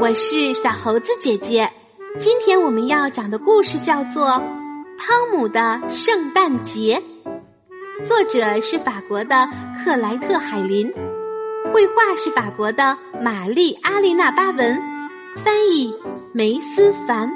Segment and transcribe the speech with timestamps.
[0.00, 1.68] 我是小猴子姐姐。
[2.20, 4.26] 今天我们要讲的故事叫做
[4.96, 7.02] 《汤姆的圣诞节》，
[8.06, 10.88] 作者是法国的克莱特·海林，
[11.72, 14.80] 绘画是法国的玛丽·阿丽娜·巴文，
[15.44, 15.92] 翻译
[16.32, 17.28] 梅思凡。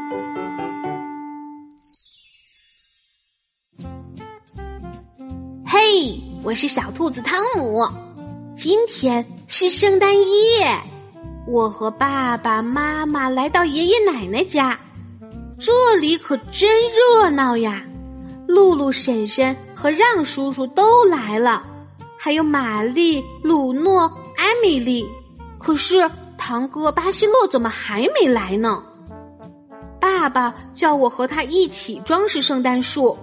[5.66, 7.82] 嘿，我是小兔子汤姆，
[8.54, 10.91] 今天是圣诞夜。
[11.46, 14.78] 我和爸爸妈妈来到爷爷奶奶家，
[15.58, 17.82] 这里可真热闹呀！
[18.46, 21.64] 露露婶婶和让叔叔都来了，
[22.18, 24.02] 还有玛丽、鲁诺、
[24.36, 25.08] 艾米丽。
[25.58, 28.82] 可是堂哥巴西洛怎么还没来呢？
[29.98, 33.16] 爸爸叫我和他一起装饰圣诞树。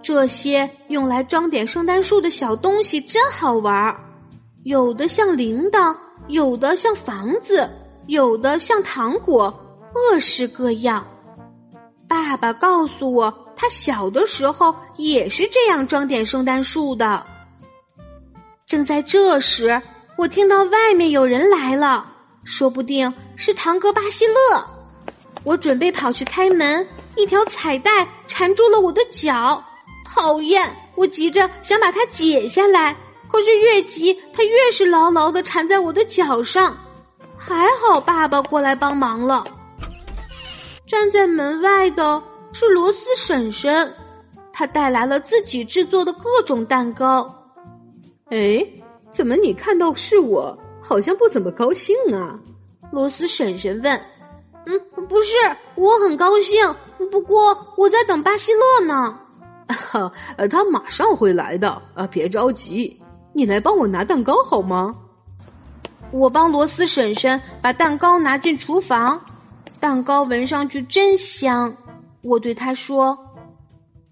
[0.00, 3.96] 这些用来装点圣诞树的小东西真好玩儿，
[4.64, 5.96] 有的像铃铛。
[6.28, 7.68] 有的像房子，
[8.06, 9.52] 有的像糖果，
[9.92, 11.06] 各式各样。
[12.08, 17.24] 爸爸告诉我，他小的时候也是这样装点圣诞树的。
[18.66, 19.80] 正在这时，
[20.16, 22.06] 我听到外面有人来了，
[22.44, 24.64] 说不定是堂哥巴西乐。
[25.44, 26.86] 我准备跑去开门，
[27.16, 29.62] 一条彩带缠住了我的脚，
[30.04, 30.70] 讨厌！
[30.94, 32.94] 我急着想把它解下来。
[33.32, 36.76] 可是越急，它越是牢牢的缠在我的脚上。
[37.34, 39.42] 还好爸爸过来帮忙了。
[40.86, 42.22] 站在门外的
[42.52, 43.92] 是罗斯婶婶，
[44.52, 47.34] 她带来了自己制作的各种蛋糕。
[48.28, 48.64] 哎，
[49.10, 52.38] 怎么你看到是我，好像不怎么高兴啊？
[52.92, 54.00] 罗斯婶婶问。
[54.66, 55.34] 嗯，不是，
[55.74, 56.76] 我很高兴，
[57.10, 59.18] 不过我在等巴西乐呢。
[59.68, 60.12] 哈，
[60.48, 63.01] 他马上会来的啊，别着急。
[63.32, 64.94] 你来帮我拿蛋糕好吗？
[66.10, 69.18] 我帮罗斯婶婶把蛋糕拿进厨房，
[69.80, 71.74] 蛋糕闻上去真香。
[72.22, 73.18] 我对她说：“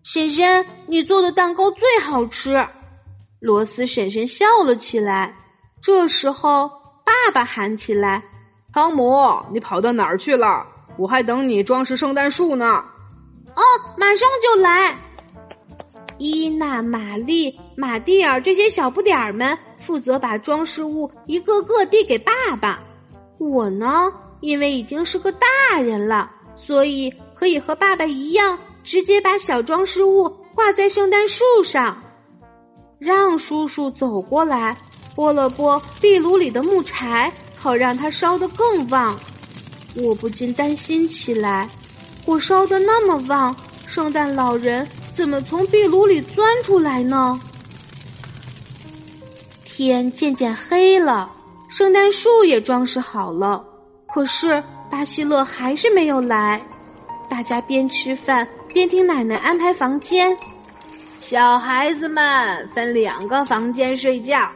[0.02, 2.66] 婶婶，你做的蛋糕最好吃。”
[3.38, 5.34] 罗斯婶婶笑了起来。
[5.82, 6.68] 这时候，
[7.04, 8.22] 爸爸喊起来
[8.72, 10.66] ：“汤姆，你跑到哪儿去了？
[10.96, 12.82] 我还等你装饰圣诞树呢。”
[13.54, 13.62] 哦，
[13.98, 14.96] 马上就来。
[16.18, 22.78] 伊娜、玛丽、马蒂尔这些小不点儿们负责把装饰物一个个递给爸爸。
[23.38, 31.96] 我呢，因为已经是个大人了，所以可以和爸爸一样，直接把小装饰物挂在圣诞树上。
[32.98, 34.76] 让叔叔走过来，
[35.14, 39.18] 拨了拨壁炉里的木柴，好让它烧得更旺。
[39.96, 41.66] 我不禁担心起来：
[42.26, 44.86] 火烧的那么旺，圣诞老人。
[45.16, 47.40] 怎么从壁炉里钻出来呢？
[49.82, 51.32] 天渐渐黑了，
[51.68, 53.64] 圣诞树也装饰好了，
[54.12, 56.60] 可是巴西乐还是没有来。
[57.30, 60.36] 大家边吃饭边听奶奶安排房间。
[61.18, 64.46] 小孩子们分两个房间睡觉，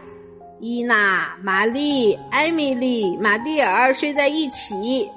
[0.60, 5.08] 伊娜、玛丽、艾米丽、马蒂尔睡在一起，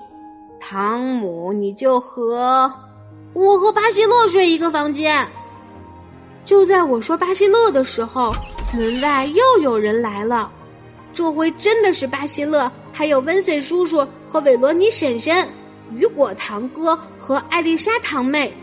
[0.57, 2.71] 汤姆你就和。
[3.33, 5.27] 我和巴西乐睡一个房间。
[6.45, 8.31] 就在我说巴西乐的时候，
[8.73, 10.51] 门外又有人来了。
[11.13, 15.47] 这回真的是巴西乐，还有温森叔叔和韦罗尼婶婶、
[15.91, 18.53] 雨果堂哥和艾丽莎堂妹。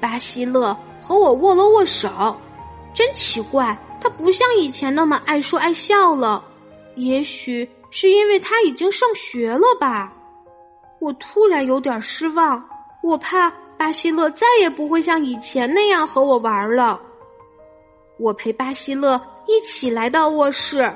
[0.00, 2.36] 巴西乐和我握了握手，
[2.94, 6.42] 真奇怪，他不像以前那么爱说爱笑了。
[6.96, 10.12] 也许是因为他已经上学了吧。
[11.00, 12.62] 我突然有点失望，
[13.02, 13.52] 我怕。
[13.76, 17.00] 巴西乐再也不会像以前那样和我玩了。
[18.18, 20.90] 我陪巴西乐一起来到卧室，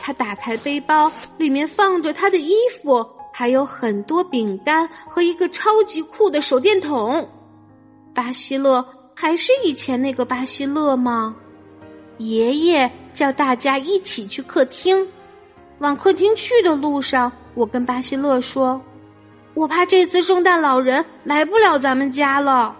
[0.00, 7.28] 他打开背包，里面放着他的衣服，还有很多饼干和一个超级酷的手电筒。
[8.14, 8.84] 巴西乐
[9.14, 11.34] 还是以前那个巴西乐吗？
[12.18, 15.06] 爷爷叫大家一起去客厅。
[15.78, 18.80] 往客厅去的路上，我跟巴西乐说。
[19.54, 22.76] 我怕这次圣诞老人来不了咱们家了，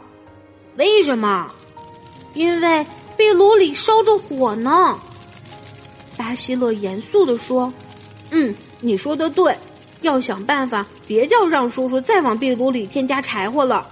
[0.76, 1.50] 为什么？
[2.34, 2.86] 因为
[3.20, 4.98] 壁炉里烧着火呢。
[6.16, 7.70] 巴西勒严肃地说
[8.32, 9.54] ：“嗯，你说的对，
[10.00, 13.86] 要想办法，别叫让叔叔再往壁炉里添加柴火了。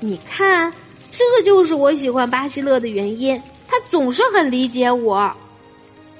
[0.00, 0.70] 你看，
[1.10, 5.34] 这就是我喜欢巴西勒的原因，他总是很理解我。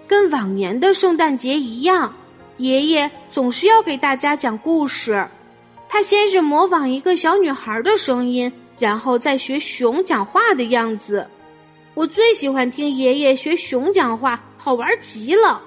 [0.07, 2.17] 跟往年的圣诞节一样，
[2.57, 5.29] 爷爷总是要给大家讲故事。”
[5.91, 11.29] 他先是模仿一个小女孩的声音，然后再学熊讲话的样子。
[11.99, 15.61] 我最喜欢听爷爷学熊讲话，好玩极了。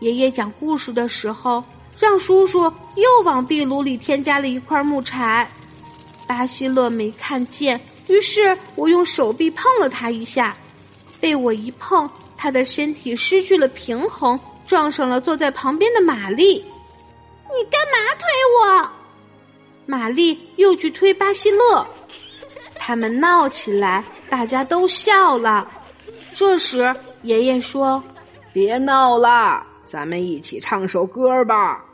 [0.00, 1.62] 爷爷讲故事的时候，
[1.96, 2.62] 让叔叔
[2.96, 5.48] 又往壁炉里添加了一块木柴。
[6.26, 10.56] 巴西勒没看见，于是我用手臂碰了他一下，
[11.20, 14.36] 被我一碰，他的身体失去了平衡，
[14.66, 16.54] 撞上了坐在旁边的玛丽。
[16.54, 18.26] 你干嘛推
[18.58, 18.90] 我？
[19.86, 21.86] 玛丽又去推巴西勒，
[22.76, 25.68] 他们闹起来，大家都笑了。
[26.32, 28.02] 这时，爷爷说
[28.52, 31.84] ：“别闹了，咱们一起唱首歌吧。”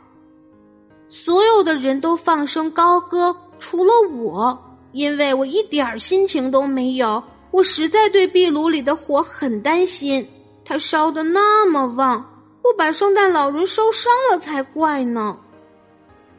[1.07, 4.57] 所有的人都放声高歌，除了我，
[4.93, 7.21] 因为我一点心情都没有。
[7.51, 10.25] 我实在对壁炉里的火很担心，
[10.63, 12.25] 它烧得那么旺，
[12.61, 15.37] 不把圣诞老人烧伤了才怪呢。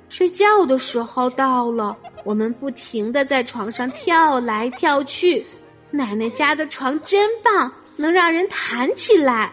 [0.08, 5.44] 睡觉的时候到了，我们不停的在床上跳来跳去。
[5.92, 9.52] 奶奶家的床真棒，能让人弹起来。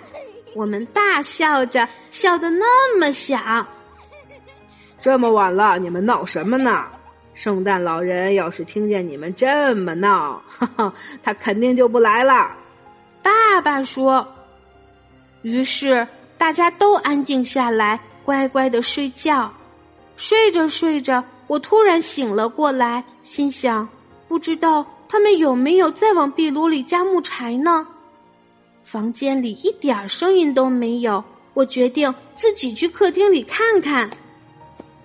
[0.56, 3.68] 我们大笑着，笑得那么响。
[5.00, 6.88] 这么晚了，你们闹什么呢？
[7.34, 12.52] 圣诞老人要是听见你们这么闹，哈哈，他肯定就不来了。
[13.22, 14.28] 爸爸说。
[15.42, 16.06] 于是
[16.38, 19.50] 大家都安静下来，乖乖的睡觉。
[20.18, 23.88] 睡着睡着，我突然醒了过来，心想：
[24.28, 27.88] 不知道他们有没有再往壁炉里加木柴呢？
[28.84, 31.24] 房间里一点声音都没有，
[31.56, 34.08] 我决定自己去客厅里看看。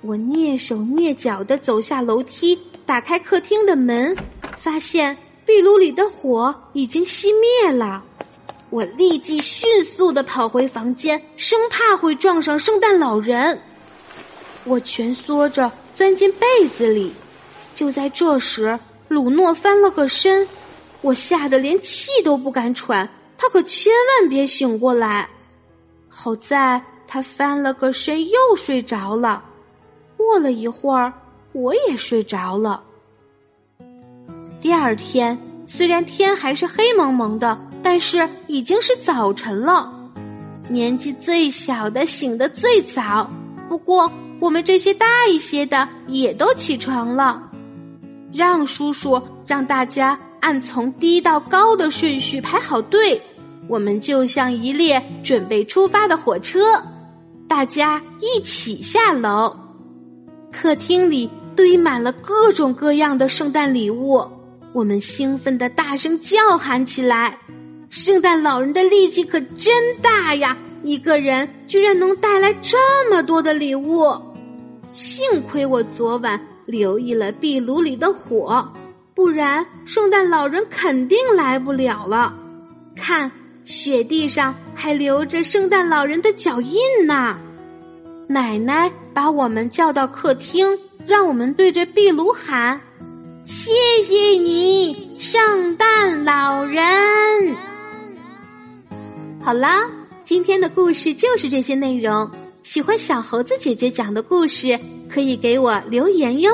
[0.02, 4.14] 我蹑手蹑脚的走下楼梯，打开客厅的门，
[4.58, 5.16] 发现
[5.46, 8.04] 壁炉里的火已经熄灭了。
[8.68, 13.58] 我立即迅速的跑回房间，生怕会撞上圣诞老人。
[14.64, 17.10] 我蜷缩着钻进被子里，
[17.74, 18.78] 就在这时，
[19.14, 20.44] 鲁诺翻了个身，
[21.00, 23.08] 我吓得连气都不敢喘。
[23.38, 25.28] 他可千万别醒过来！
[26.08, 29.44] 好在他翻了个身又睡着了。
[30.16, 31.12] 过了一会儿，
[31.52, 32.82] 我也睡着了。
[34.60, 39.92] 第二天，虽然天还是黑蒙蒙的，但是已经是早晨了。
[40.68, 43.30] 年纪最小的醒得最早，
[43.68, 44.10] 不过。
[44.40, 47.40] 我们这些大一些的也都起床了，
[48.34, 53.20] 让叔叔让大家按从低到高的顺序排好队，
[53.68, 56.82] 我们就像一列准备出发的火车，
[57.46, 59.54] 大家一起下楼。
[60.50, 64.20] 客厅里堆满了各种各样的圣诞礼物，
[64.72, 67.38] 我们兴奋的大声叫喊起来。
[67.88, 69.72] 圣诞老人的力气可真
[70.02, 70.56] 大呀！
[70.82, 72.76] 一个人居然能带来这
[73.08, 74.12] 么多的礼物，
[74.92, 78.66] 幸亏我昨晚留意了壁炉里的火，
[79.14, 82.34] 不然圣诞老人肯定来不了了。
[82.96, 83.30] 看，
[83.64, 87.38] 雪地上还留着圣诞老人的脚印呢。
[88.26, 92.80] 奶奶把我们叫到客厅，让我们对着壁炉喊
[93.44, 93.70] ：“谢
[94.02, 97.54] 谢你，圣诞老人。”
[99.42, 99.88] 好啦。
[100.24, 102.30] 今天的故事就是这些内容。
[102.64, 106.50] 喜欢小猴子姐姐讲的故事，可以给我留言哟。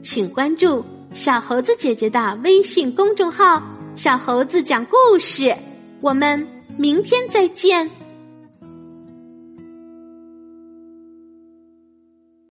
[0.00, 0.82] 请关注
[1.12, 3.62] 小猴子姐姐的微信公众号
[3.94, 5.54] “小猴子讲故事”。
[6.00, 7.88] 我们明天再见。